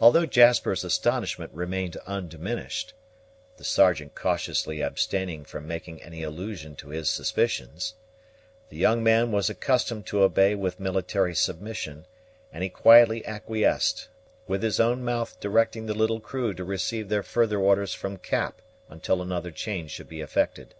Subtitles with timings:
[0.00, 2.94] Although Jasper's astonishment remained undiminished,
[3.56, 7.94] the Sergeant cautiously abstaining from making any allusion to his suspicions,
[8.68, 12.06] the young man was accustomed to obey with military submission;
[12.52, 14.06] and he quietly acquiesced,
[14.46, 18.62] with his own mouth directing the little crew to receive their further orders from Cap
[18.88, 20.76] until another change should be effected.